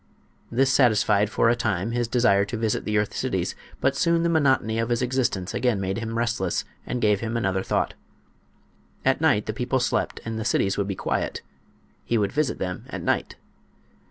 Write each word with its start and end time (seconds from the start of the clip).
This 0.51 0.73
satisfied 0.73 1.29
for 1.29 1.47
a 1.47 1.55
time 1.55 1.91
his 1.91 2.07
desire 2.07 2.43
to 2.45 2.57
visit 2.57 2.85
the 2.85 2.97
earth 2.97 3.15
cities, 3.15 3.53
but 3.79 3.95
soon 3.95 4.23
the 4.23 4.29
monotony 4.29 4.79
of 4.79 4.89
his 4.89 5.03
existence 5.03 5.53
again 5.53 5.79
made 5.79 5.99
him 5.99 6.17
restless 6.17 6.65
and 6.87 7.03
gave 7.03 7.19
him 7.19 7.37
another 7.37 7.61
thought. 7.61 7.93
At 9.05 9.21
night 9.21 9.45
the 9.45 9.53
people 9.53 9.79
slept 9.79 10.19
and 10.25 10.39
the 10.39 10.43
cities 10.43 10.75
would 10.75 10.87
be 10.87 10.95
quiet. 10.95 11.43
He 12.03 12.17
would 12.17 12.31
visit 12.31 12.57
them 12.57 12.85
at 12.89 13.03
night. 13.03 13.35